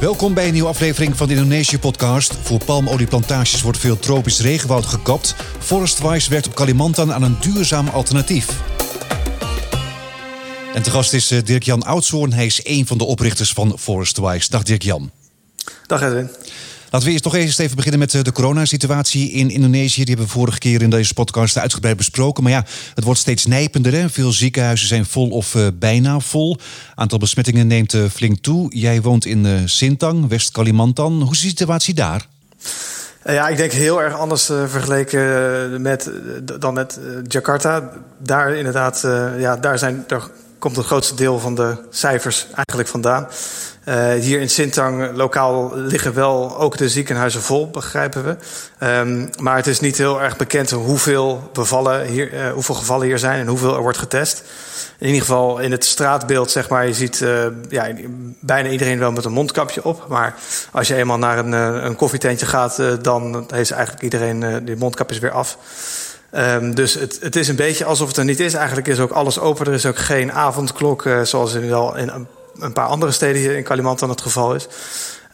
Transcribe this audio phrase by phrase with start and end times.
[0.00, 2.34] Welkom bij een nieuwe aflevering van de Indonesië-podcast.
[2.42, 5.34] Voor palmolieplantages wordt veel tropisch regenwoud gekapt.
[5.58, 8.60] Forestwise werkt op Kalimantan aan een duurzaam alternatief.
[10.74, 12.32] En te gast is eh, Dirk-Jan Oudshoorn.
[12.32, 14.50] Hij is een van de oprichters van Forestwise.
[14.50, 15.10] Dag Dirk-Jan.
[15.86, 16.30] Dag Edwin.
[16.90, 20.04] Laten we eerst toch eens even beginnen met eh, de coronasituatie in Indonesië.
[20.04, 22.42] Die hebben we vorige keer in deze podcast uitgebreid besproken.
[22.42, 22.64] Maar ja,
[22.94, 24.10] het wordt steeds nijpender.
[24.10, 26.56] Veel ziekenhuizen zijn vol of uh, bijna vol.
[26.94, 28.76] Aantal besmettingen neemt uh, flink toe.
[28.76, 31.22] Jij woont in Sintang, West-Kalimantan.
[31.22, 32.26] Hoe is de situatie daar?
[33.24, 36.10] Ja, ik denk heel erg anders vergeleken met,
[36.58, 36.98] dan met
[37.28, 37.90] Jakarta.
[38.18, 39.00] Daar inderdaad,
[39.38, 43.28] ja, daar, zijn, daar komt het grootste deel van de cijfers eigenlijk vandaan.
[43.90, 48.36] Uh, hier in Sintang lokaal liggen wel ook de ziekenhuizen vol, begrijpen we.
[48.86, 51.50] Um, maar het is niet heel erg bekend hoeveel,
[52.06, 54.42] hier, uh, hoeveel gevallen hier zijn en hoeveel er wordt getest.
[54.98, 57.88] In ieder geval in het straatbeeld, zeg maar, je ziet uh, ja,
[58.40, 60.04] bijna iedereen wel met een mondkapje op.
[60.08, 60.34] Maar
[60.72, 61.52] als je eenmaal naar een,
[61.86, 65.58] een koffietentje gaat, dan heeft eigenlijk iedereen die mondkapjes weer af.
[66.34, 68.54] Um, dus het, het, is een beetje alsof het er niet is.
[68.54, 69.66] Eigenlijk is ook alles open.
[69.66, 72.26] Er is ook geen avondklok, zoals in wel in
[72.60, 74.68] een paar andere steden hier in Kalimantan het geval is.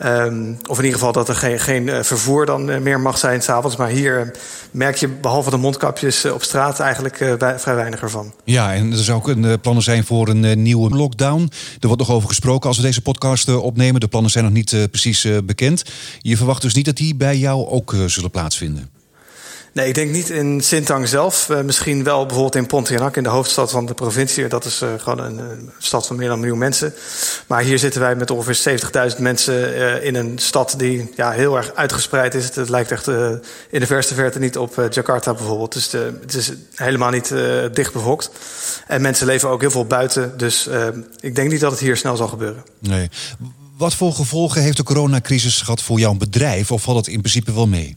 [0.04, 3.18] Um, of in ieder geval dat er geen, geen uh, vervoer dan uh, meer mag
[3.18, 3.76] zijn s'avonds.
[3.76, 4.30] Maar hier
[4.70, 7.16] merk je behalve de mondkapjes op straat eigenlijk
[7.56, 8.32] vrij weinig ervan.
[8.44, 11.50] Ja, en er zou ook een, plannen zijn voor een nieuwe lockdown.
[11.80, 14.00] Er wordt nog over gesproken als we deze podcast opnemen.
[14.00, 15.82] De plannen zijn nog niet precies bekend.
[16.18, 18.95] Je verwacht dus niet dat die bij jou ook zullen plaatsvinden?
[19.76, 21.48] Nee, ik denk niet in Sintang zelf.
[21.48, 24.48] Uh, misschien wel bijvoorbeeld in Pontianak, in de hoofdstad van de provincie.
[24.48, 26.94] Dat is uh, gewoon een, een, stad van meer dan een miljoen mensen.
[27.46, 28.80] Maar hier zitten wij met ongeveer
[29.14, 32.54] 70.000 mensen in een stad die ja, heel erg uitgespreid is.
[32.54, 33.06] Het, lijkt echt
[33.70, 35.72] in de verste verte niet op Jakarta bijvoorbeeld.
[35.72, 37.34] Dus de, het is helemaal niet
[37.72, 38.30] dicht bevolkt.
[38.86, 40.38] En mensen leven ook heel veel buiten.
[40.38, 40.68] Dus
[41.20, 42.64] ik denk niet dat het hier snel zal gebeuren.
[42.78, 43.10] Nee.
[43.76, 46.70] Wat voor gevolgen heeft de coronacrisis gehad voor jouw bedrijf?
[46.70, 47.96] Of valt het in principe wel mee?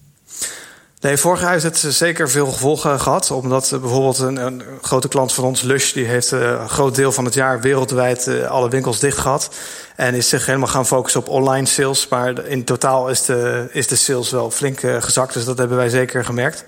[1.01, 3.31] Nee, vorig jaar heeft het zeker veel gevolgen gehad.
[3.31, 7.11] Omdat bijvoorbeeld een, een, grote klant van ons, Lush, die heeft eh, een groot deel
[7.11, 9.55] van het jaar wereldwijd uh, alle winkels dicht gehad.
[9.95, 12.07] En is zich helemaal gaan focussen op online sales.
[12.07, 15.33] Maar in totaal is de, is de sales wel flink gezakt.
[15.33, 16.65] Dus dat hebben wij zeker gemerkt.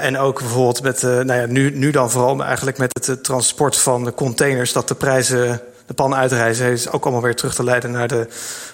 [0.00, 3.76] En ook bijvoorbeeld met, uh, nou ja, nu, nu dan vooral eigenlijk met het transport
[3.76, 5.60] van de containers, dat de prijzen
[5.92, 8.28] de pan uitreizen is ook allemaal weer terug te leiden naar de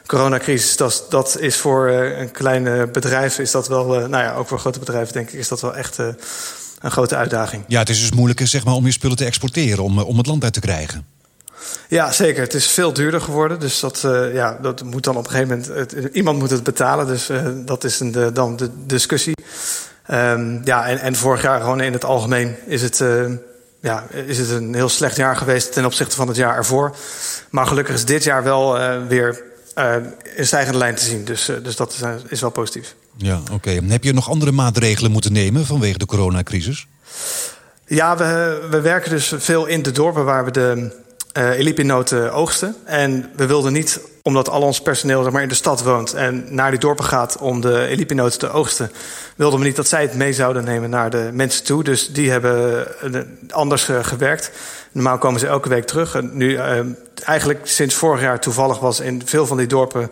[0.06, 0.77] coronacrisis.
[0.77, 4.49] Dat, dat is voor uh, een klein bedrijf, is dat wel, uh, nou ja, ook
[4.49, 7.65] voor grote bedrijven denk ik, is dat wel echt een grote uitdaging.
[7.67, 10.27] Ja, het is dus moeilijker zeg maar, om je spullen te exporteren, om, om het
[10.27, 11.06] land uit te krijgen.
[11.89, 12.43] Ja, zeker.
[12.43, 13.61] Het is veel duurder geworden.
[13.61, 14.00] Dus dat,
[14.33, 15.93] ja, dat moet dan op een gegeven moment.
[15.93, 17.06] Het, iemand moet het betalen.
[17.06, 17.31] Dus
[17.65, 19.35] dat is een, de, dan de discussie.
[20.11, 23.05] Um, ja, en, en vorig jaar gewoon in het algemeen is het
[23.81, 26.97] ja, is het een heel slecht jaar geweest ten opzichte van het jaar ervoor.
[27.50, 29.43] Maar gelukkig is dit jaar wel uh, weer
[29.78, 29.94] uh,
[30.37, 31.25] in stijgende lijn te zien.
[31.25, 32.94] Dus, uh, dus dat is, is, wel positief.
[33.17, 33.53] Ja, oké.
[33.53, 33.81] Okay.
[33.87, 36.87] Heb je nog andere maatregelen moeten nemen vanwege de coronacrisis?
[37.87, 40.93] Ja, we, we werken dus veel in de dorpen waar we de
[41.33, 42.75] uh, elipinoten oogsten.
[42.84, 46.44] En we wilden niet, omdat al ons personeel zeg maar, in de stad woont en
[46.49, 48.91] naar die dorpen gaat om de elipinoten te oogsten,
[49.37, 51.84] wilden we niet dat zij het mee zouden nemen naar de mensen toe.
[51.84, 52.87] Dus die hebben
[53.50, 54.50] anders uh, gewerkt.
[54.93, 56.15] Normaal komen ze elke week terug.
[56.15, 56.59] En nu,
[57.23, 60.11] eigenlijk sinds vorig jaar toevallig was in veel van die dorpen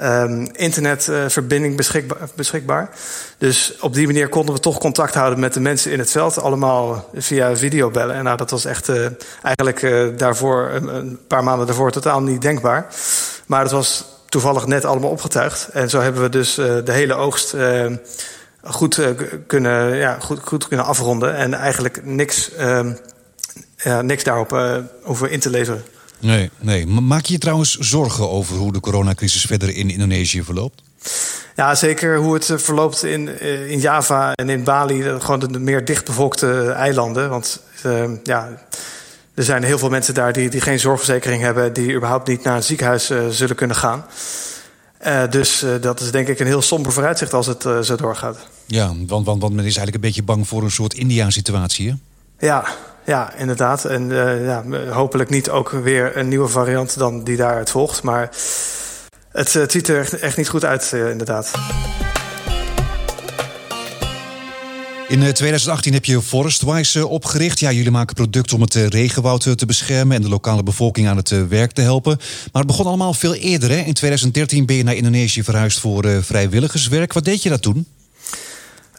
[0.00, 1.76] um, internetverbinding
[2.34, 2.90] beschikbaar.
[3.38, 6.38] Dus op die manier konden we toch contact houden met de mensen in het veld.
[6.38, 8.14] Allemaal via videobellen.
[8.14, 9.06] En nou, dat was echt uh,
[9.42, 12.86] eigenlijk uh, daarvoor, een, paar maanden daarvoor, totaal niet denkbaar.
[13.46, 15.68] Maar het was toevallig net allemaal opgetuigd.
[15.72, 17.56] En zo hebben we dus uh, de hele oogst
[18.64, 19.00] goed,
[19.46, 21.36] kunnen, ja, goed, goed kunnen afronden.
[21.36, 22.92] En eigenlijk niks ehm,
[24.02, 25.84] niks daarop hoeven in te leveren.
[26.22, 26.86] Nee, nee.
[26.86, 30.82] Maak je je trouwens zorgen over hoe de coronacrisis verder in Indonesië verloopt?
[31.56, 35.02] Ja, zeker hoe het eh, verloopt in, eh, in Java en in Bali.
[35.20, 37.30] Gewoon de meer dichtbevolkte eilanden.
[37.30, 38.48] Want uh, ja,
[39.34, 41.72] er zijn heel veel mensen daar die, die geen zorgverzekering hebben...
[41.72, 44.04] die überhaupt niet naar een ziekenhuis uh, zullen kunnen gaan.
[45.06, 48.38] Uh, dus dat is denk ik een heel somber vooruitzicht als het zo doorgaat.
[48.66, 51.94] Ja, want, want, want men is eigenlijk een beetje bang voor een soort India-situatie, hè?
[52.46, 52.64] Ja,
[53.04, 53.84] ja, inderdaad.
[53.84, 58.02] En uh, ja, hopelijk niet ook weer een nieuwe variant dan die daaruit volgt.
[58.02, 58.30] Maar
[59.32, 61.50] het, het ziet er echt, echt, niet goed uit, uh, inderdaad.
[65.08, 67.58] In 2018 heb je Forestwise opgericht.
[67.58, 71.48] Ja, jullie maken producten om het regenwoud te beschermen en de lokale bevolking aan het
[71.48, 72.16] werk te helpen.
[72.52, 73.70] Maar het begon allemaal veel eerder.
[73.70, 73.76] Hè?
[73.76, 77.12] In 2013 ben je naar Indonesië verhuisd voor vrijwilligerswerk.
[77.12, 77.86] Wat deed je daar toen?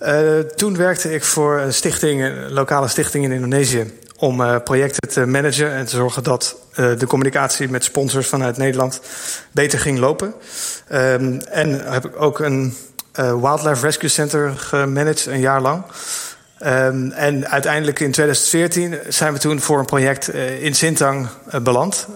[0.02, 5.26] Uh, toen werkte ik voor een stichting, een lokale stichting in Indonesië om projecten te
[5.26, 9.02] managen en te zorgen dat de communicatie met sponsors vanuit Nederland
[9.52, 10.34] beter ging lopen.
[10.88, 12.76] Ehm, en heb ik ook een
[13.14, 15.84] Wildlife Rescue Center gemanaged, een jaar lang.
[16.66, 20.28] Um, en uiteindelijk in 2014 zijn we toen voor een project
[20.60, 21.28] in Sintang
[21.64, 22.08] beland.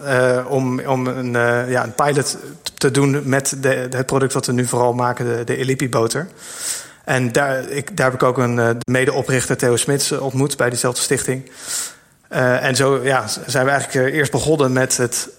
[0.47, 1.31] Om, om een,
[1.69, 2.37] ja, een pilot
[2.77, 6.27] te doen met de, het product wat we nu vooral maken, de, de Elipi-boter.
[7.07, 11.51] En daar, ik, daar heb ik ook een medeoprichter, Theo Smits, ontmoet bij diezelfde stichting.
[12.29, 15.29] en zo ja, zijn we eigenlijk eerst begonnen met het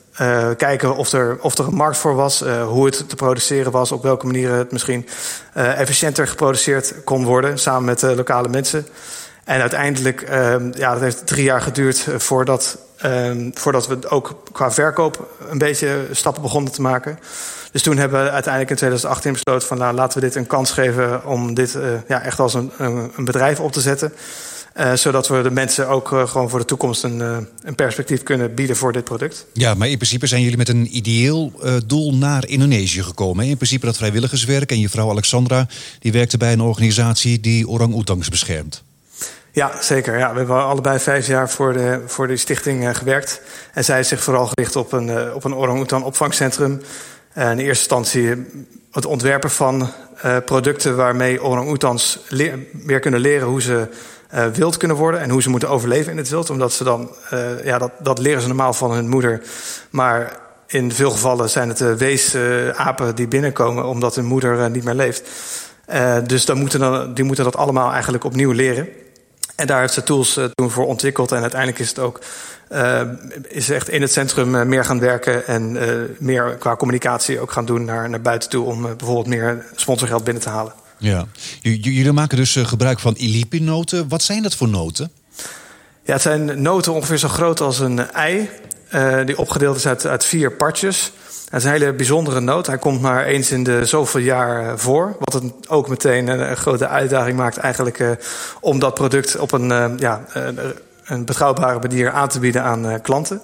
[0.56, 4.03] kijken of er, of er een markt voor was, hoe het te produceren was, op
[4.03, 5.09] welke manier het misschien
[5.53, 8.87] efficiënter geproduceerd kon worden, samen met de lokale mensen.
[9.44, 10.29] En uiteindelijk,
[10.76, 12.79] ja, dat heeft drie jaar geduurd voordat,
[13.53, 17.19] voordat we ook qua verkoop een beetje stappen begonnen te maken.
[17.73, 20.70] Dus toen hebben we uiteindelijk in 2018 besloten van nou, laten we dit een kans
[20.70, 21.79] geven om dit
[22.09, 24.12] ja, echt als een, een, een bedrijf op te zetten.
[24.76, 27.20] Uh, zodat we de mensen ook uh, gewoon voor de toekomst een,
[27.62, 29.47] een, perspectief kunnen bieden voor dit product.
[29.53, 31.53] Ja, maar in principe zijn jullie met een ideeel
[31.87, 33.44] doel naar Indonesië gekomen.
[33.44, 34.71] In principe dat vrijwilligerswerk.
[34.71, 35.67] En je vrouw Alexandra
[35.99, 38.82] die werkte bij een organisatie die orang-oetangs beschermt.
[39.53, 40.19] Ja, zeker.
[40.19, 43.41] Ja, we hebben allebei vijf jaar voor de, voor de stichting gewerkt.
[43.73, 46.81] En zij is zich vooral gericht op een, op een orang-oetan opvangcentrum.
[47.35, 48.47] In eerste instantie
[48.93, 49.91] het ontwerpen van
[50.45, 52.19] producten waarmee orang-oetans
[52.73, 53.89] meer kunnen leren hoe ze
[54.35, 56.51] uh, wild kunnen worden en hoe ze moeten overleven in het wild.
[56.51, 59.43] Omdat ze dan, uh, ja, dat, dat leren ze normaal van hun moeder.
[59.91, 60.37] Maar
[60.67, 65.23] in veel gevallen zijn het weesapen die binnenkomen omdat hun moeder niet meer leeft.
[66.27, 68.89] dus dan moeten dan, die moeten dat allemaal eigenlijk opnieuw leren.
[69.59, 71.33] En daar heeft ze tools toen voor ontwikkeld.
[71.33, 72.21] En uiteindelijk is het ook
[73.49, 75.79] is echt in het centrum meer gaan werken en
[76.19, 80.43] meer qua communicatie ook gaan doen naar, naar buiten toe om bijvoorbeeld meer sponsorgeld binnen
[80.43, 80.73] te halen.
[80.99, 81.27] Ja,
[81.61, 84.09] jullie maken dus eh, gebruik van Ilipi-noten.
[84.09, 85.11] Wat zijn dat voor noten?
[86.03, 88.51] Ja, het zijn noten ongeveer zo groot als een ei.
[89.25, 91.13] Die opgedeeld is uit, uit vier partjes.
[91.49, 92.67] Het is een hele bijzondere noot.
[92.67, 95.17] Hij komt maar eens in de zoveel jaar eh, voor.
[95.19, 97.99] Wat het ook meteen een, grote uitdaging maakt eigenlijk...
[97.99, 98.11] Uh,
[98.61, 100.25] om dat product op een, ja,
[101.05, 103.43] een betrouwbare manier aan te bieden aan klanten.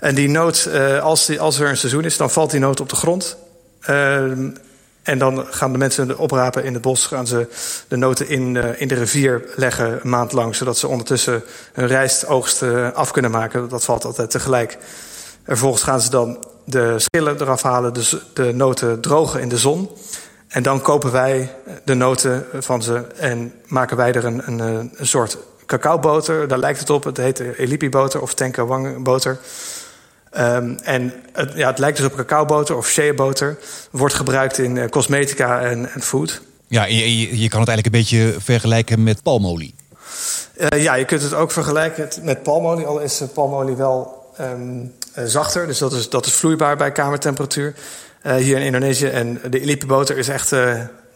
[0.00, 0.68] En die noot,
[1.00, 3.36] als, er een seizoen is, dan valt die noot op de grond...
[3.80, 4.50] Ehm,
[5.02, 7.46] en dan gaan de mensen oprapen in het bos, gaan ze
[7.88, 11.42] de noten in, in de rivier leggen een maand lang, zodat ze ondertussen
[11.72, 13.68] hun rijstoogst af kunnen maken.
[13.68, 14.78] Dat valt altijd tegelijk.
[15.44, 19.90] Vervolgens gaan ze dan de schillen eraf halen, dus de noten drogen in de zon.
[20.48, 21.54] En dan kopen wij
[21.84, 24.58] de noten van ze en maken wij er een, een,
[24.94, 26.48] een soort cacaoboter.
[26.48, 27.04] Daar lijkt het op.
[27.04, 29.38] Het heet Elipi-boter of Tenkawang-boter.
[30.38, 33.58] Um, en het, ja, het lijkt dus op cacaoboter of sheaboter.
[33.90, 36.40] Wordt gebruikt in uh, cosmetica en, en, food.
[36.66, 39.74] Ja, je, je, kan het eigenlijk een beetje vergelijken met palmolie.
[40.56, 42.86] Uh, ja, je kunt het ook vergelijken met palmolie.
[42.86, 44.86] Al is palmolie wel um, uh,
[45.24, 45.66] zachter.
[45.66, 47.74] Dus dat is, dat is vloeibaar bij kamertemperatuur.
[48.22, 49.06] hier in Indonesië.
[49.06, 50.52] En de Elipi-boter is echt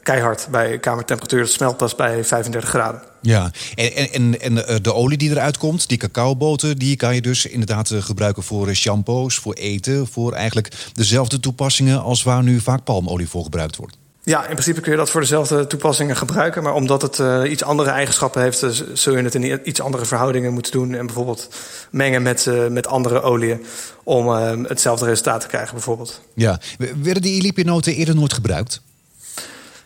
[0.08, 1.40] keihard bij kamertemperatuur.
[1.40, 3.02] Het smelt pas bij 35 graden.
[3.20, 7.20] Ja, en, en, en eh, de olie die eruit komt, die cacaoboter, die kan je
[7.20, 12.42] dus inderdaad eh, gebruiken voor eh, shampoos, voor eten, voor eigenlijk dezelfde toepassingen als waar
[12.42, 13.96] nu vaak palmolie voor gebruikt wordt.
[14.28, 16.62] Ja, in principe kun je dat voor dezelfde toepassingen gebruiken.
[16.62, 20.52] Maar omdat het uh, iets andere eigenschappen heeft, zul je het in iets andere verhoudingen
[20.52, 20.94] moeten doen.
[20.94, 21.48] En bijvoorbeeld
[21.90, 23.66] mengen met, uh, met andere oliën
[24.02, 26.20] om uh, hetzelfde resultaat te krijgen, bijvoorbeeld.
[26.34, 26.60] Ja,
[27.02, 28.80] werden die ilipinoten eerder nooit gebruikt?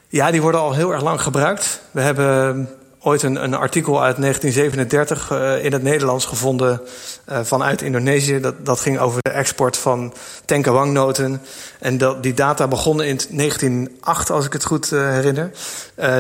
[0.09, 1.81] Ja, die worden al heel erg lang gebruikt.
[1.91, 2.69] We hebben
[3.03, 6.81] ooit een, een artikel uit 1937 uh, in het Nederlands gevonden
[7.29, 8.41] uh, vanuit Indonesië.
[8.41, 11.43] Dat, dat ging over de export van tenkawangnoten.
[11.81, 15.51] En dat, die data begonnen in 1908, als ik het goed uh, herinner.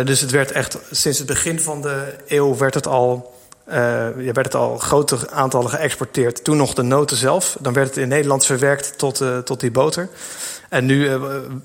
[0.04, 3.40] dus het werd echt sinds het begin van de eeuw werd het al.
[4.14, 6.44] Werd het al grote aantallen geëxporteerd.
[6.44, 7.56] Toen nog de noten zelf.
[7.60, 10.08] Dan werd het in Nederland verwerkt tot, tot die boter.
[10.68, 11.10] En nu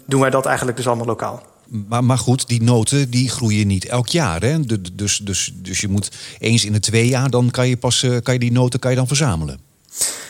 [0.06, 1.44] doen wij dat eigenlijk dus allemaal lokaal.
[1.88, 4.42] Maar, maar goed, die noten die groeien niet elk jaar.
[4.42, 4.60] Hè?
[4.94, 8.34] Dus, dus, dus je moet eens in de twee jaar, dan kan je pas kan
[8.34, 9.60] je die noten kan je dan verzamelen.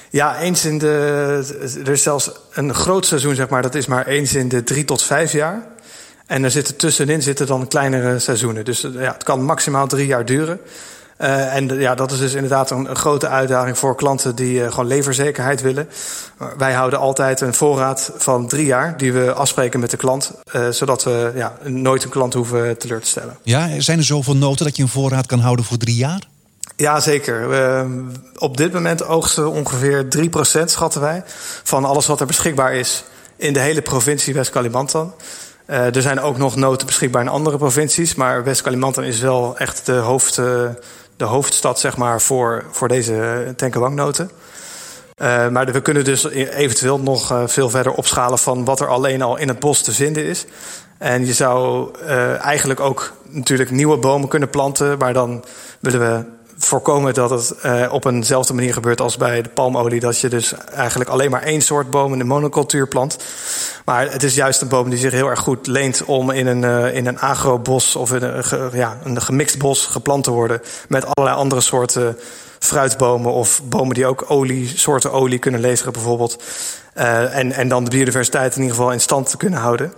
[0.09, 1.75] Ja, eens in de.
[1.85, 3.61] Er is zelfs een groot seizoen, zeg maar.
[3.61, 5.67] Dat is maar eens in de drie tot vijf jaar.
[6.25, 8.65] En er zitten tussenin zitten dan kleinere seizoenen.
[8.65, 10.59] Dus ja, het kan maximaal drie jaar duren.
[11.21, 14.69] Uh, en ja, dat is dus inderdaad een, een grote uitdaging voor klanten die uh,
[14.69, 15.89] gewoon leverzekerheid willen.
[16.57, 20.69] wij houden altijd een voorraad van drie jaar die we afspreken met de klant, uh,
[20.69, 23.37] zodat we ja, nooit een klant hoeven teleur te stellen.
[23.43, 26.21] Ja, zijn er zoveel noten dat je een voorraad kan houden voor drie jaar?
[26.75, 27.47] Ja, zeker.
[28.37, 31.23] op dit moment oogsten ongeveer 3% schatten wij
[31.63, 33.03] van alles wat er beschikbaar is
[33.35, 35.13] in de hele provincie West-Kalimantan.
[35.65, 39.93] er zijn ook nog noten beschikbaar in andere provincies, maar West-Kalimantan is wel echt de
[39.93, 40.39] hoofd
[41.17, 44.31] de hoofdstad zeg maar, voor, voor deze tenkenbanknoten.
[45.21, 48.87] Uh, maar we kunnen dus e-, eventueel nog uh, veel verder opschalen van wat er
[48.87, 50.45] alleen al in het bos te vinden is.
[50.97, 55.43] En je zou uh, eigenlijk ook natuurlijk nieuwe bomen kunnen planten, maar dan
[55.79, 59.99] willen we voorkomen dat het uh, op eenzelfde manier gebeurt als bij de palmolie.
[59.99, 63.17] Dat je dus eigenlijk alleen maar één soort boom in de monocultuur plant.
[63.85, 66.63] Maar het is juist een boom die zich heel erg goed leent om in een,
[66.63, 70.61] uh, in een agrobos of in een, ja, een gemixt bos geplant te worden.
[70.89, 72.17] Met allerlei andere soorten
[72.59, 76.43] fruitbomen of bomen die ook olie, soorten olie kunnen leveren bijvoorbeeld.
[76.97, 79.93] Uh, en, en dan de biodiversiteit in ieder geval in stand te kunnen houden.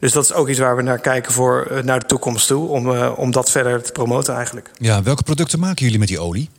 [0.00, 2.68] Dus dat is ook iets waar we naar kijken voor uh, naar de toekomst toe.
[2.68, 4.70] Om, uh, om dat verder te promoten eigenlijk.
[4.78, 6.50] Ja, welke producten maken jullie met die olie?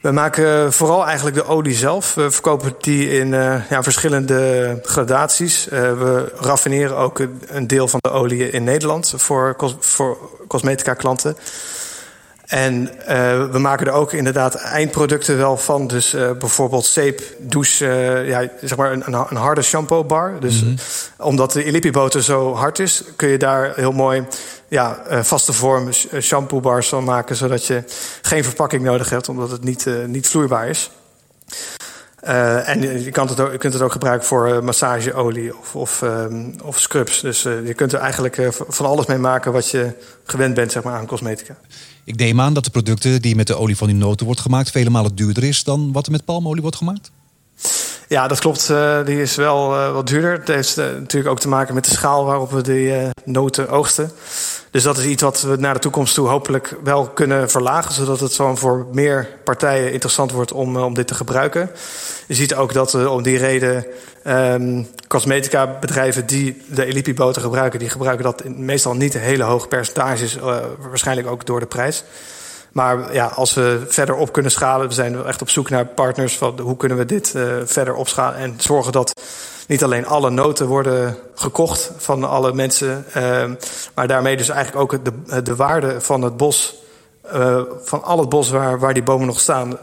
[0.00, 2.14] We maken vooral eigenlijk de olie zelf.
[2.14, 3.28] We verkopen die in
[3.70, 5.66] ja, verschillende gradaties.
[5.70, 10.18] we raffineren ook een deel van de olie in Nederland voor, voor
[10.48, 11.36] cosmetica klanten.
[12.48, 15.86] En uh, we maken er ook inderdaad eindproducten wel van.
[15.86, 20.40] Dus uh, bijvoorbeeld zeep, douche, uh, ja, zeg maar een, een harde shampoo bar.
[20.40, 20.76] Dus mm -hmm.
[21.26, 24.26] omdat de Illipi-boter zo hard is, kun je daar heel mooi
[24.68, 27.36] ja, vaste vorm shampoo bars van maken.
[27.36, 27.84] Zodat je
[28.22, 30.90] geen verpakking nodig hebt, omdat het niet, niet vloeibaar is.
[32.24, 35.76] Uh, en je, kan het ook, je kunt het ook gebruiken voor uh, massageolie of,
[35.76, 37.20] of, um, of scrubs.
[37.20, 39.92] Dus uh, je kunt er eigenlijk van alles mee maken wat je
[40.24, 41.56] gewend bent zeg maar, aan cosmetica.
[42.04, 44.70] Ik neem aan dat de producten die met de olie van die noten wordt gemaakt...
[44.70, 47.10] vele malen duurder is dan wat er met palmolie wordt gemaakt?
[48.08, 48.72] Ja, dat klopt.
[49.04, 50.32] die is wel wat duurder.
[50.32, 52.92] Het heeft natuurlijk ook te maken met de schaal waarop we die
[53.24, 54.10] noten oogsten.
[54.70, 58.20] Dus dat is iets wat we naar de toekomst toe hopelijk wel kunnen verlagen, zodat
[58.20, 61.70] het zo voor meer partijen interessant wordt om, om dit te gebruiken.
[62.26, 63.86] Je ziet ook dat om die reden
[64.26, 69.68] um, cosmetica bedrijven die de Elipi boter gebruiken, die gebruiken dat meestal niet hele hoge
[69.68, 70.36] percentages,
[70.78, 72.04] waarschijnlijk ook door de prijs.
[72.72, 76.36] Maar ja, als we verder op kunnen schalen, we zijn echt op zoek naar partners
[76.36, 79.20] van hoe kunnen we dit uh, verder opschalen en zorgen dat
[79.66, 83.44] niet alleen alle noten worden gekocht van alle mensen, uh,
[83.94, 86.74] maar daarmee dus eigenlijk ook de, de waarde van het bos,
[87.34, 89.78] uh, van al het bos waar, waar die bomen nog staan,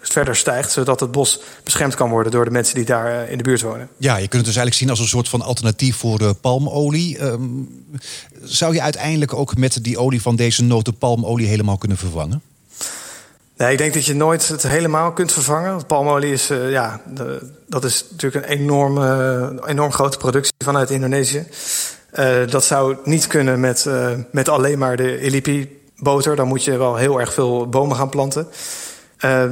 [0.00, 3.44] verder stijgt, zodat het bos beschermd kan worden door de mensen die daar in de
[3.44, 3.88] buurt wonen.
[3.96, 7.22] Ja, je kunt het dus eigenlijk zien als een soort van alternatief voor palmolie.
[7.22, 7.84] Um,
[8.42, 12.42] zou je uiteindelijk ook met die olie van deze noten palmolie helemaal kunnen vervangen?
[13.56, 15.86] Nee, ik denk dat je nooit het helemaal kunt vervangen.
[15.86, 20.90] Palmolie is, uh, ja, de, dat is natuurlijk een enorm, uh, enorm grote productie vanuit
[20.90, 21.46] Indonesië.
[22.18, 23.86] Uh, dat zou niet kunnen met,
[24.32, 26.36] met alleen maar de Elipi-boter.
[26.36, 28.46] Dan moet je wel heel erg veel bomen gaan planten.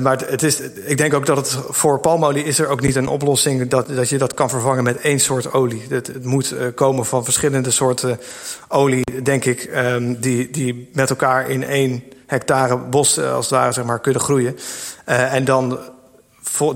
[0.01, 3.09] Maar het is, ik denk ook dat het voor palmolie is er ook niet een
[3.09, 5.87] oplossing dat, dat je dat kan vervangen met één soort olie.
[5.89, 8.21] Het, het moet komen van verschillende soorten
[8.69, 13.73] olie, denk ik, um, die, die met elkaar in één hectare bos als het ware
[13.73, 14.59] zeg maar, kunnen groeien.
[15.05, 15.79] En dan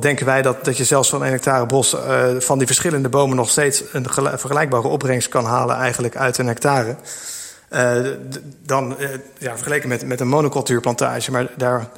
[0.01, 1.97] denken wij dat, dat je zelfs van een hectare bos
[2.39, 4.07] van die verschillende bomen nog steeds een
[4.39, 6.97] vergelijkbare opbrengst kan halen eigenlijk uit een hectare.
[7.71, 8.07] Uh,
[8.67, 9.09] dan uh,
[9.39, 11.31] ja, vergeleken met, met een monocultuurplantage.
[11.31, 11.89] Maar daar,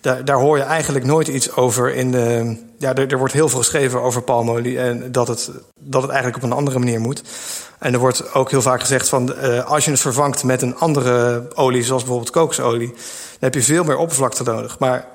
[0.00, 1.94] daar, daar hoor je eigenlijk nooit iets over.
[1.94, 6.02] In de, ja, er, er wordt heel veel geschreven over palmolie en dat het, dat
[6.02, 7.22] het eigenlijk op een andere manier moet.
[7.78, 10.76] En er wordt ook heel vaak gezegd van uh, als je het vervangt met een
[10.76, 12.96] andere olie, zoals bijvoorbeeld kokosolie, dan
[13.40, 14.78] heb je veel meer oppervlakte nodig.
[14.78, 15.06] Maar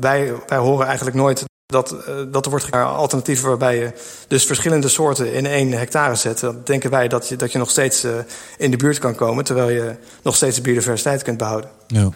[0.00, 3.92] wij, wij horen eigenlijk nooit dat, uh, dat er wordt alternatieven waarbij je
[4.28, 6.40] dus verschillende soorten in één hectare zet.
[6.40, 8.12] Dan denken wij dat je, dat je nog steeds uh,
[8.58, 11.70] in de buurt kan komen, terwijl je nog steeds de biodiversiteit kunt behouden.
[11.86, 12.10] Ja.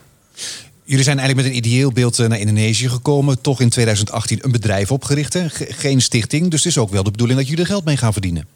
[0.87, 3.41] Jullie zijn eigenlijk met een ideeel beeld naar Indonesië gekomen.
[3.41, 5.33] Toch in 2018 een bedrijf opgericht.
[5.33, 5.47] Hè?
[5.49, 6.51] Geen stichting.
[6.51, 8.47] Dus het is ook wel de bedoeling dat jullie er geld mee gaan verdienen.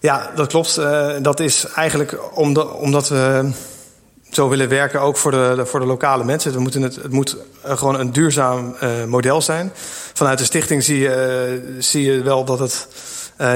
[0.00, 0.78] Ja, dat klopt.
[0.78, 2.18] Uh, dat is eigenlijk
[2.78, 3.50] omdat we
[4.30, 6.52] zo willen werken ook voor de, voor de lokale mensen.
[6.52, 9.72] We moeten het, het moet gewoon een duurzaam uh, model zijn.
[10.14, 12.88] Vanuit de stichting zie je, uh, zie je wel dat het.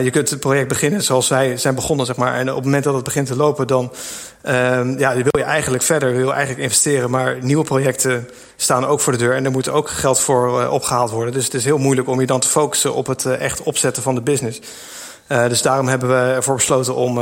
[0.03, 2.35] Je kunt het project beginnen zoals wij zijn begonnen, zeg maar.
[2.35, 3.93] En op het moment dat het begint te lopen, dan
[4.99, 7.11] ja, wil je eigenlijk verder, wil eigenlijk investeren.
[7.11, 11.11] Maar nieuwe projecten staan ook voor de deur en er moet ook geld voor opgehaald
[11.11, 11.33] worden.
[11.33, 14.15] Dus het is heel moeilijk om je dan te focussen op het echt opzetten van
[14.15, 14.61] de business.
[15.27, 17.19] dus daarom hebben we ervoor besloten om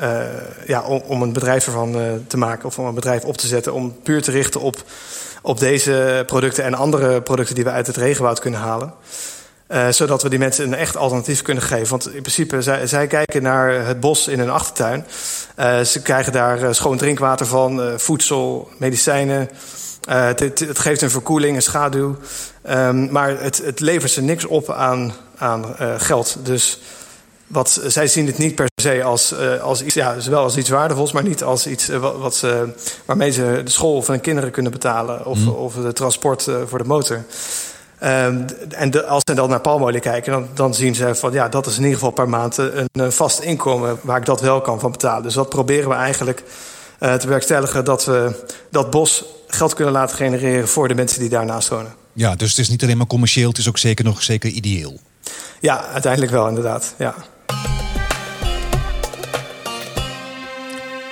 [0.00, 0.20] uh,
[0.66, 3.46] ja, om, om, een bedrijf ervan uh, te maken of om een bedrijf op te
[3.46, 3.72] zetten.
[3.72, 4.82] Om puur te richten op,
[5.42, 8.92] op deze producten en andere producten die we uit het regenwoud kunnen halen.
[9.68, 11.88] Uh, zodat we die mensen een echt alternatief kunnen geven.
[11.88, 15.06] Want in principe, zij, zij kijken naar het bos in hun achtertuin.
[15.86, 19.50] ze krijgen daar schoon drinkwater van, voedsel, medicijnen.
[20.08, 22.16] Het, het, het, geeft een verkoeling, een schaduw.
[22.70, 26.36] Um, maar het, het levert ze niks op aan, aan geld.
[26.42, 26.80] Dus
[27.48, 31.12] wat, zij zien het niet per se als, als iets, ja, wel als iets waardevols,
[31.12, 32.68] maar niet als iets wat, ze,
[33.04, 35.48] waarmee ze de school van hun kinderen kunnen betalen of, mm.
[35.48, 37.24] of de transport voor de motor.
[38.04, 41.48] Um, en de, als ze dan naar palmolie kijken, dan, dan, zien ze van ja,
[41.48, 44.60] dat is in ieder geval per maand een, een vast inkomen waar ik dat wel
[44.60, 45.22] kan van betalen.
[45.22, 46.42] Dus dat proberen we eigenlijk
[47.00, 51.28] uh, te werkstelligen dat we dat bos geld kunnen laten genereren voor de mensen die
[51.28, 51.94] daarnaast wonen.
[52.12, 55.00] Ja, dus het is niet alleen maar commercieel, het is ook zeker nog zeker ideeel.
[55.60, 56.94] Ja, uiteindelijk wel inderdaad.
[56.98, 57.14] Ja.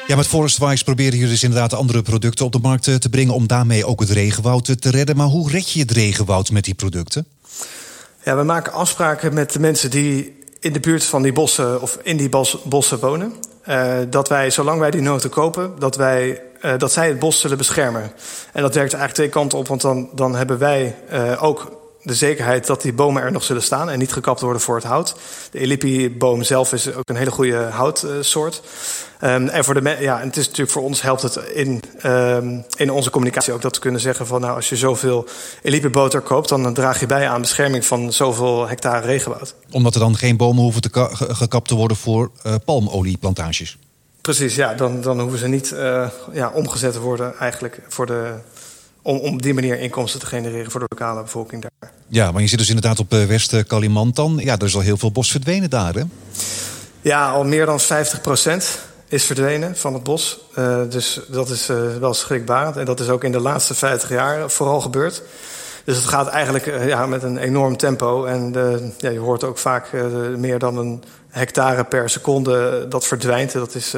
[0.07, 3.35] Ja, met Forestwise proberen jullie dus inderdaad andere producten op de markt eh, te brengen
[3.35, 5.17] om daarmee ook het regenwoud te redden.
[5.17, 7.27] Maar hoe red je het regenwoud met die producten?
[8.23, 11.99] Ja, we maken afspraken met de mensen die in de buurt van die bossen of
[12.03, 13.33] in die bos, bossen wonen.
[13.69, 16.43] Uh, dat wij, zolang wij die noten kopen, dat, wij,
[16.79, 18.03] dat zij het bos zullen beschermen.
[18.53, 20.97] En dat werkt eigenlijk twee kanten op, want dan, dan hebben wij
[21.41, 21.76] ook
[22.07, 24.85] de zekerheid dat die bomen er nog zullen staan en niet gekapt worden voor het
[24.85, 25.15] hout.
[25.51, 28.63] De Elipi-boom zelf is ook een hele goede houtsoort.
[29.21, 32.91] Um, en voor de ja, het is natuurlijk voor ons helpt het in, um, in
[32.91, 35.27] onze communicatie ook dat we kunnen zeggen van nou als je zoveel
[35.63, 39.55] Elipi-boter koopt, dan draag je bij aan bescherming van zoveel hectare regenwoud.
[39.71, 43.79] Omdat er dan geen bomen hoeven te gekapt te worden voor uh, palmolieplantages.
[44.21, 48.35] Precies, ja, dan, dan hoeven ze niet uh, ja, omgezet te worden eigenlijk voor de,
[49.07, 51.91] om, om op die manier inkomsten te genereren voor de lokale bevolking daar.
[52.09, 54.41] Ja, maar je zit dus inderdaad op uh, West-Kalimantan.
[54.43, 56.03] Ja, er is al heel veel bos verdwenen daar, hè?
[57.01, 60.39] Ja, al meer dan 50 procent is verdwenen van het bos.
[60.59, 62.77] Uh, dus dat is uh, wel schrikbarend.
[62.77, 65.23] En dat is ook in de laatste 50 jaar vooral gebeurd.
[65.85, 68.25] Dus het gaat eigenlijk uh, ja, met een enorm tempo.
[68.25, 68.53] En
[68.99, 69.93] ja, je hoort ook vaak
[70.37, 73.53] meer dan een hectare per seconde dat verdwijnt.
[73.53, 73.95] Dat is,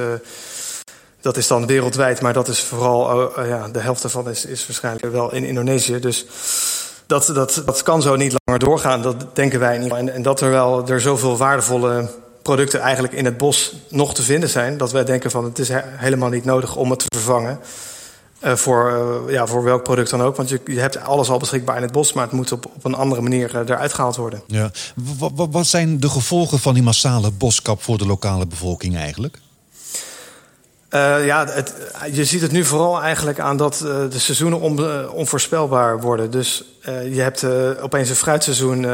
[1.20, 5.12] dat is dan wereldwijd, maar dat is vooral ja, de helft daarvan is, is waarschijnlijk
[5.12, 5.98] wel in Indonesië.
[5.98, 6.26] Dus
[7.06, 9.92] dat, dat, dat kan zo niet langer doorgaan, dat denken wij niet.
[9.92, 12.10] En, en dat er wel er zoveel waardevolle
[12.42, 14.76] producten eigenlijk in het bos nog te vinden zijn.
[14.76, 17.60] Dat wij denken van het is helemaal niet nodig om het te vervangen.
[18.44, 18.90] Uh, voor,
[19.26, 20.36] uh, ja, voor welk product dan ook.
[20.36, 22.84] Want je, je, hebt alles al beschikbaar in het bos, maar het moet op, op
[22.84, 24.42] een andere manier uh, eruit gehaald worden.
[24.46, 24.70] Ja.
[25.50, 29.38] wat zijn de gevolgen van die massale boskap voor de lokale bevolking eigenlijk?
[30.90, 31.46] Uh, ja,
[32.12, 36.30] je ziet het nu vooral eigenlijk aan dat uh, de seizoenen uh, onvoorspelbaar worden.
[36.30, 36.64] Dus
[37.10, 37.44] je hebt
[37.80, 38.84] opeens een fruitseizoen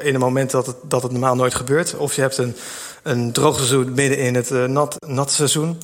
[0.00, 1.96] in een moment dat het, dat het normaal nooit gebeurt.
[1.96, 2.56] Of je hebt een,
[3.02, 5.78] een droog seizoen midden in het nat, nat seizoen.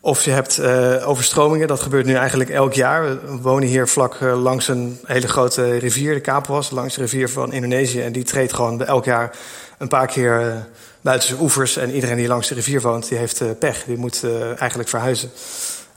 [0.00, 0.60] Of je hebt
[1.04, 3.02] overstromingen, dat gebeurt nu eigenlijk elk jaar.
[3.04, 7.52] We wonen hier vlak langs een hele grote rivier, de Kapuas, langs de rivier van
[7.52, 8.00] Indonesië.
[8.00, 9.36] En die treedt gewoon elk jaar
[9.78, 10.66] een paar keer
[11.02, 11.76] buiten zijn oevers.
[11.76, 13.84] En iedereen die langs de rivier woont, die heeft uh, pech.
[13.84, 15.30] Die moet uh, eigenlijk verhuizen.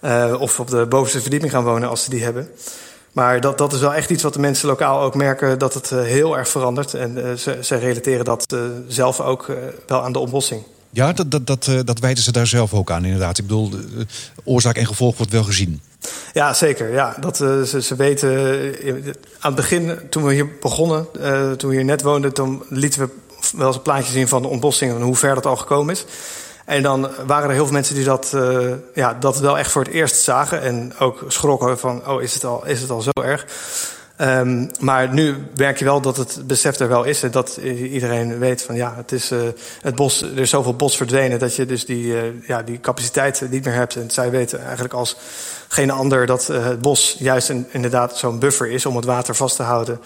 [0.02, 2.50] Uh, of op de bovenste verdieping gaan wonen als ze die hebben.
[3.12, 5.90] Maar dat, dat is wel echt iets wat de mensen lokaal ook merken dat het
[5.90, 6.94] heel erg verandert.
[6.94, 8.56] En ze, ze relateren dat
[8.88, 9.52] zelf ook
[9.88, 10.64] wel aan de ontbossing.
[10.90, 13.38] Ja, dat, dat, dat, dat wijten ze daar zelf ook aan, inderdaad.
[13.38, 13.72] Ik bedoel,
[14.44, 15.82] oorzaak en gevolg wordt wel gezien.
[16.34, 16.94] Ja, zeker.
[16.94, 18.30] Ja, dat, ze, ze weten.
[19.40, 21.08] aan het begin, toen we hier begonnen,
[21.58, 23.10] toen we hier net woonden, toen lieten we
[23.52, 26.06] wel eens een plaatje zien van de ontbossing en hoe ver dat al gekomen is.
[26.66, 29.84] En dan waren er heel veel mensen die dat, uh, ja, dat wel echt voor
[29.84, 30.62] het eerst zagen.
[30.62, 33.46] En ook schrokken van, oh, is het al, is het al zo erg?
[34.22, 37.24] Um, maar nu merk je wel dat het besef er wel is.
[37.24, 39.40] En dat iedereen weet van ja, het, is, uh,
[39.82, 43.44] het bos, er is zoveel bos verdwenen dat je dus die, uh, ja, die capaciteit
[43.50, 43.96] niet meer hebt.
[43.96, 45.16] En zij weten eigenlijk als
[45.68, 49.64] geen ander dat het bos juist inderdaad zo'n buffer is om het water vast te
[49.64, 50.00] houden,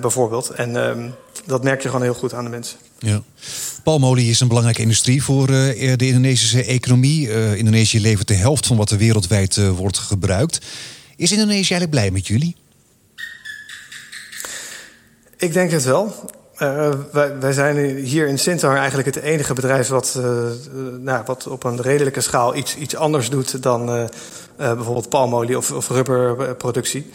[0.00, 0.50] bijvoorbeeld.
[0.50, 1.14] En um,
[1.50, 2.78] dat merk je gewoon heel goed aan de mensen.
[2.98, 3.22] Ja.
[3.82, 7.56] Palmolie is een belangrijke industrie voor de Indonesische economie.
[7.56, 10.66] Indonesië levert de helft van wat er wereldwijd wordt gebruikt.
[11.16, 12.56] Is Indonesië eigenlijk blij met jullie?
[15.36, 16.30] Ik denk het wel.
[16.62, 16.88] Uh,
[17.40, 20.24] wij, zijn hier in Sintar eigenlijk het enige bedrijf wat, uh,
[20.98, 24.08] nou, wat op een redelijke schaal iets, iets anders doet dan
[24.56, 27.10] bijvoorbeeld palmolie of, of rubberproductie.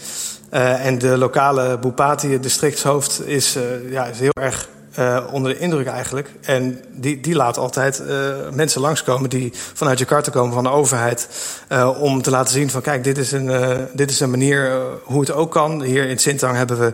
[0.49, 3.57] en de lokale Bupati, het districtshoofd, is,
[3.89, 6.29] ja, is heel erg uh, onder de indruk eigenlijk.
[6.41, 11.27] En die, die laat altijd uh, mensen langskomen die vanuit Jakarta komen van de overheid.
[11.69, 14.71] Uh, om te laten zien van kijk, dit is een, dit is een manier
[15.03, 15.81] hoe het ook kan.
[15.81, 16.93] Hier in Sintang hebben we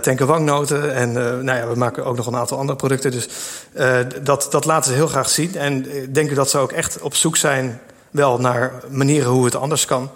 [0.00, 0.94] tenkenwangnoten.
[0.94, 1.12] En
[1.44, 3.10] nou ja, we maken ook nog een aantal andere producten.
[3.10, 3.28] Dus
[4.22, 5.56] dat, dat laten ze heel graag zien.
[5.56, 9.56] En ik denk dat ze ook echt op zoek zijn wel naar manieren hoe het
[9.56, 10.10] anders kan.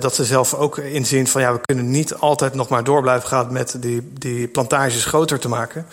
[0.00, 3.28] Dat ze zelf ook inzien van ja, we kunnen niet altijd nog maar door blijven
[3.28, 5.86] gaan met die, die plantages groter te maken.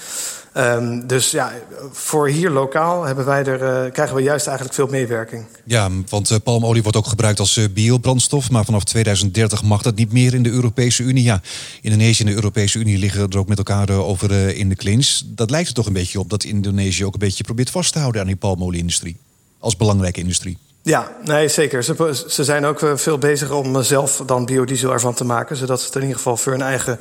[0.57, 1.53] Um, dus ja,
[1.91, 5.45] voor hier lokaal hebben wij er, uh, krijgen we juist eigenlijk veel meewerking.
[5.63, 8.51] Ja, want uh, palmolie wordt ook gebruikt als biobrandstof.
[8.51, 11.23] Maar vanaf 2030 mag dat niet meer in de Europese Unie.
[11.23, 11.41] Ja,
[11.81, 15.25] Indonesië en de Europese Unie liggen er ook met elkaar over in de klins.
[15.27, 17.99] Dat lijkt er toch een beetje op dat Indonesië ook een beetje probeert vast te
[17.99, 19.17] houden aan die palmolie-industrie.
[19.59, 20.57] Als belangrijke industrie.
[20.85, 21.83] Ja, nee, zeker.
[21.83, 25.55] Ze, ze zijn ook veel bezig om zelf dan biodiesel ervan te maken.
[25.55, 26.99] Zodat ze het in ieder geval voor hun eigen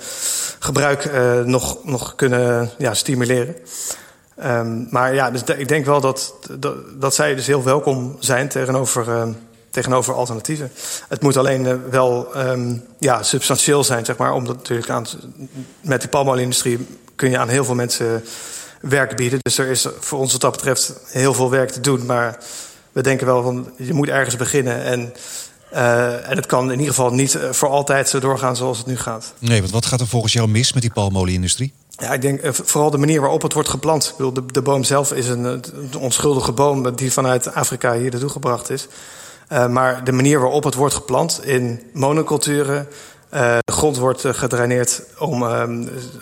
[0.59, 3.57] gebruik uh, nog, nog kunnen ja, stimuleren.
[4.45, 8.49] Um, maar ja, dus ik denk wel dat, dat, dat, zij dus heel welkom zijn
[8.49, 9.29] tegenover, uh,
[9.71, 10.73] tegenover alternatieven.
[11.09, 14.33] Het moet alleen wel um, ja, substantieel zijn, zeg maar.
[14.33, 15.07] Omdat natuurlijk aan,
[15.81, 18.25] met die palmolieindustrie kun je aan heel veel mensen
[18.81, 19.39] werk bieden.
[19.43, 22.07] Dus er is voor ons wat dat betreft heel veel werk te doen.
[22.07, 22.39] Maar
[22.95, 24.85] we denken wel van je moet ergens beginnen.
[24.85, 25.13] En,
[25.73, 28.87] uh, en het kan in ieder geval niet eh, voor altijd zo doorgaan zoals het
[28.87, 29.35] nu gaat.
[29.39, 31.73] Nee, want wat gaat er volgens jou mis met die palmolieindustrie?
[31.91, 34.05] Ja, ik denk uh, vooral de manier waarop het wordt geplant.
[34.05, 35.63] Ik bedoel, de, de boom zelf is een, een,
[35.99, 38.87] onschuldige boom die vanuit Afrika hier naartoe gebracht is.
[39.53, 42.89] Uh, maar de manier waarop het wordt geplant in monoculturen,
[43.41, 45.63] de grond wordt uh, gedraineerd om, uh,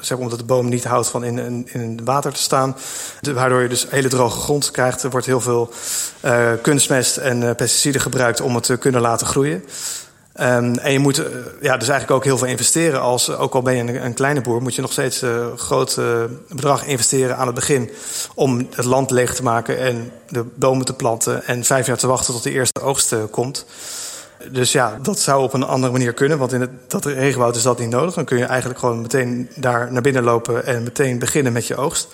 [0.00, 2.76] zeg, omdat de boom niet houdt van in, in, water te staan.
[3.20, 5.02] Waardoor je dus hele droge grond krijgt.
[5.02, 5.70] Er wordt heel veel
[6.24, 9.64] uh, kunstmest en pesticiden gebruikt om het te kunnen laten groeien.
[10.40, 11.16] Um, en je moet
[11.60, 13.00] ja, dus eigenlijk ook heel veel investeren.
[13.00, 16.00] Als, ook al ben je een, een kleine boer, moet je nog steeds een groot
[16.48, 17.90] bedrag investeren aan het begin.
[18.34, 21.44] Om het land leeg te maken en de bomen te planten.
[21.44, 23.64] En vijf jaar te wachten tot de eerste oogst komt.
[24.50, 26.38] Dus ja, dat zou op een andere manier kunnen.
[26.38, 28.14] Want in het, dat regenwoud is dat niet nodig.
[28.14, 31.76] Dan kun je eigenlijk gewoon meteen daar naar binnen lopen en meteen beginnen met je
[31.76, 32.08] oogst.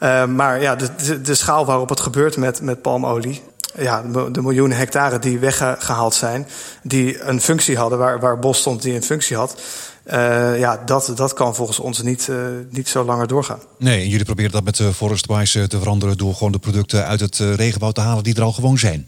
[0.00, 3.42] Uh, maar ja, de, de, schaal waarop het gebeurt met, met palmolie.
[3.78, 6.48] Ja, de miljoenen hectare die weggehaald zijn,
[6.82, 9.60] die een functie hadden, waar, waar bos stond die een functie had.
[10.06, 12.36] Uh, ja, dat, dat kan volgens ons niet, uh,
[12.70, 13.58] niet zo langer doorgaan.
[13.78, 17.94] Nee, jullie proberen dat met Forestwise te veranderen door gewoon de producten uit het regenwoud
[17.94, 19.06] te halen die er al gewoon zijn.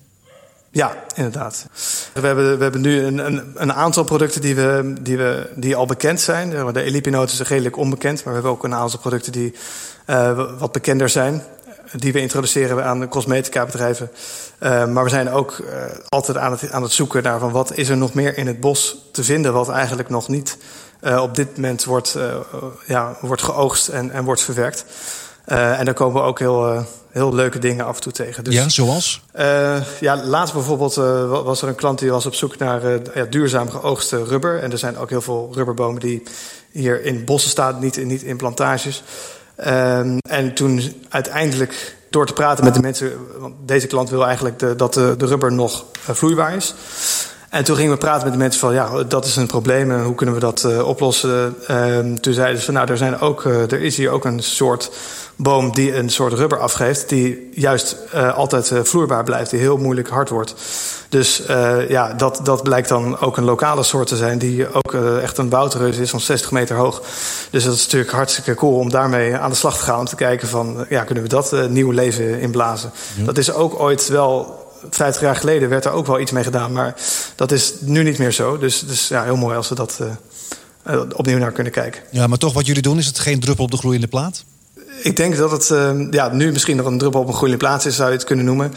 [0.72, 1.66] Ja, inderdaad.
[2.12, 5.76] We hebben, we hebben nu een, een, een aantal producten die, we, die, we, die
[5.76, 6.72] al bekend zijn.
[6.72, 9.54] De Elipinoot is redelijk onbekend, maar we hebben ook een aantal producten die
[10.06, 11.42] uh, wat bekender zijn.
[11.96, 14.10] Die we introduceren aan cosmetica bedrijven.
[14.60, 15.68] Uh, maar we zijn ook uh,
[16.08, 18.60] altijd aan het, aan het zoeken naar van wat is er nog meer in het
[18.60, 20.56] bos te vinden, wat eigenlijk nog niet
[21.20, 22.18] op dit moment wordt,
[22.86, 24.84] ja, wordt geoogst en, en wordt verwerkt.
[25.50, 28.44] En daar komen we ook heel heel leuke dingen af en toe tegen.
[28.44, 29.22] Dus, ja, zoals?
[29.38, 30.94] Uh, ja, laatst bijvoorbeeld
[31.44, 32.82] was er een klant die was op zoek naar
[33.14, 34.62] ja, duurzaam geoogste rubber.
[34.62, 36.22] En er zijn ook heel veel rubberbomen die
[36.70, 39.02] hier in bossen staan, niet, niet in plantages.
[39.56, 44.58] Ehm, en toen uiteindelijk door te praten met de mensen, want deze klant wil eigenlijk
[44.58, 46.74] de, dat de, de rubber nog vloeibaar is.
[47.50, 50.02] En toen gingen we praten met de mensen van, ja, dat is een probleem en
[50.02, 51.56] hoe kunnen we dat uh, oplossen?
[51.70, 54.90] Uh, toen zeiden ze, nou, er, zijn ook, uh, er is hier ook een soort
[55.36, 57.96] boom die een soort rubber afgeeft, die juist
[58.34, 60.54] altijd vloeibaar blijft, die heel moeilijk hard wordt.
[61.08, 61.42] Dus
[61.88, 65.48] ja, dat, dat blijkt dan ook een lokale soort te zijn, die ook echt een
[65.48, 67.02] woudreus is van 60 meter hoog.
[67.50, 70.16] Dus dat is natuurlijk hartstikke cool om daarmee aan de slag te gaan, om te
[70.16, 72.92] kijken van, ja, kunnen we dat nieuwe leven inblazen?
[73.16, 73.24] Ja.
[73.24, 74.59] Dat is ook ooit wel
[74.90, 76.72] 50 jaar geleden werd er ook wel iets mee gedaan.
[76.72, 76.94] Maar
[77.36, 78.58] dat is nu niet meer zo.
[78.58, 79.98] Dus, dus ja, heel mooi als we dat
[80.86, 82.02] uh, opnieuw naar kunnen kijken.
[82.10, 84.44] Ja, maar toch wat jullie doen, is het geen druppel op de gloeiende plaat?
[85.02, 87.84] Ik denk dat het uh, ja, nu misschien nog een druppel op een gloeiende plaat
[87.84, 88.72] is, zou je het kunnen noemen.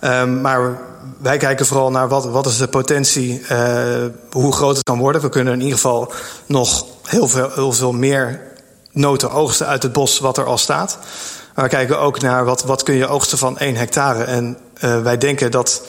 [0.00, 0.80] Um, maar
[1.18, 3.42] wij kijken vooral naar wat, wat is de potentie,
[4.30, 5.22] hoe groot het kan worden.
[5.22, 6.12] We kunnen in ieder geval
[6.46, 8.40] nog heel veel, heel veel meer
[8.92, 10.98] noten oogsten uit het bos wat er al staat.
[11.54, 14.24] Maar we kijken ook naar wat, wat kun je oogsten van 1 hectare.
[14.24, 15.82] En uh, wij denken dat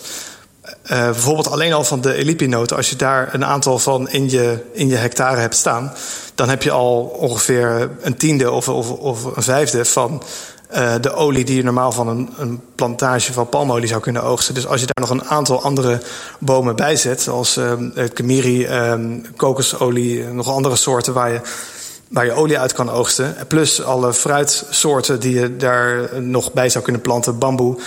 [0.65, 4.65] uh, bijvoorbeeld alleen al van de elipinoten, als je daar een aantal van in je,
[4.71, 5.93] in je hectare hebt staan,
[6.35, 10.23] dan heb je al ongeveer een tiende of, of, of een vijfde van
[10.73, 14.53] uh, de olie die je normaal van een, een, plantage van palmolie zou kunnen oogsten.
[14.53, 16.01] Dus als je daar nog een aantal andere
[16.39, 17.73] bomen bij zet, zoals uh,
[18.13, 18.93] kemiri, uh,
[19.35, 21.41] kokosolie, nog andere soorten waar je
[22.09, 23.35] waar je olie uit kan oogsten.
[23.47, 27.77] Plus alle fruitsoorten die je daar nog bij zou kunnen planten, bamboe.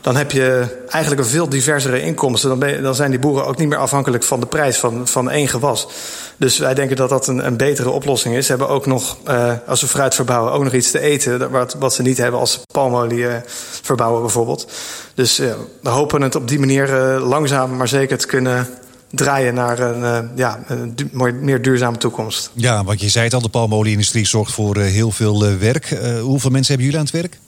[0.00, 2.58] Dan heb je eigenlijk een veel diversere inkomsten.
[2.58, 5.30] Dan, je, dan zijn die boeren ook niet meer afhankelijk van de prijs van, van
[5.30, 5.88] één gewas.
[6.36, 8.44] Dus wij denken dat dat een, een betere oplossing is.
[8.44, 11.50] Ze hebben ook nog, uh, als we fruit verbouwen, ook nog iets te eten.
[11.50, 13.34] Wat, wat ze niet hebben als palmolie uh,
[13.82, 14.70] verbouwen bijvoorbeeld.
[15.14, 15.38] Dus
[15.80, 18.68] we hopen het op die manier langzaam maar zeker te kunnen
[19.12, 22.50] draaien naar een, uh, ja, een du meer duurzame toekomst.
[22.52, 25.98] Ja, want je zei het al, de palmolie-industrie zorgt voor uh, heel veel uh, werk.
[26.20, 27.38] hoeveel mensen hebben jullie aan het werk?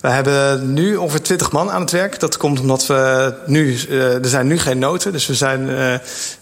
[0.00, 2.20] We hebben nu ongeveer 20 man aan het werk.
[2.20, 5.12] Dat komt omdat we nu, er zijn nu geen noten.
[5.12, 5.64] Dus we zijn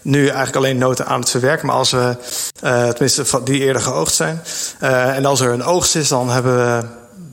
[0.01, 1.67] nu eigenlijk alleen noten aan het verwerken.
[1.67, 2.15] Maar als we,
[2.61, 4.41] tenminste die eerder geoogst zijn.
[5.15, 6.87] en als er een oogst is, dan hebben we,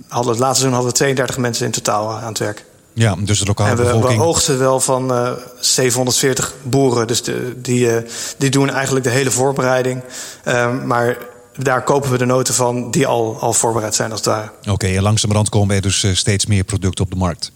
[0.08, 2.64] hadden het laatste seizoen hadden we 32 mensen in totaal aan het werk.
[3.00, 4.18] Ja, dus de lokale en we, bevolking.
[4.18, 7.06] we oogsten wel van uh, 740 boeren.
[7.06, 7.96] Dus de, die, uh,
[8.36, 10.02] die doen eigenlijk de hele voorbereiding.
[10.44, 11.16] Uh, maar
[11.56, 14.52] daar kopen we de noten van die al, al voorbereid zijn als daar.
[14.60, 17.52] Oké, okay, en langzamerhand komen er dus steeds meer producten op de markt.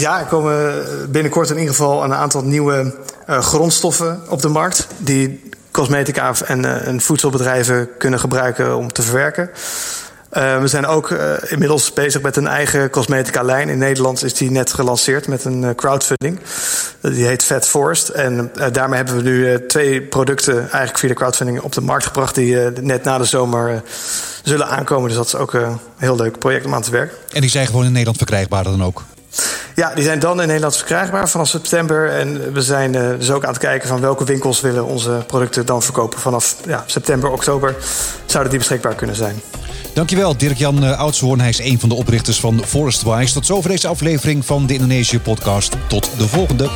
[0.00, 2.94] ja, er komen binnenkort in ieder geval een aantal nieuwe
[3.26, 4.86] grondstoffen op de markt.
[4.98, 9.50] Die cosmetica en, en voedselbedrijven kunnen gebruiken om te verwerken.
[10.32, 13.68] Uh, we zijn ook uh, inmiddels bezig met een eigen cosmetica-lijn.
[13.68, 16.40] In Nederland is die net gelanceerd met een uh, crowdfunding.
[17.00, 18.08] Die heet Fat Forest.
[18.08, 22.34] En daarmee hebben we nu twee producten eigenlijk via de crowdfunding op de markt gebracht...
[22.34, 23.82] die net na de zomer
[24.42, 25.08] zullen aankomen.
[25.08, 27.16] Dus dat is ook een heel leuk project om aan te werken.
[27.32, 29.04] En die zijn gewoon in Nederland verkrijgbaar dan ook?
[29.74, 32.10] Ja, die zijn dan in Nederland verkrijgbaar vanaf september.
[32.10, 35.66] En we zijn uh, dus ook aan het kijken van welke winkels willen onze producten
[35.66, 36.18] dan verkopen.
[36.18, 37.76] Vanaf ja, september, oktober
[38.26, 39.40] zouden die beschikbaar kunnen zijn.
[39.94, 41.40] Dankjewel, Dirk-Jan uh, Oudshoorn.
[41.40, 43.32] Hij is een van de oprichters van Forestwise.
[43.32, 45.76] Tot zover deze aflevering van de Indonesië-podcast.
[45.88, 46.68] Tot de volgende.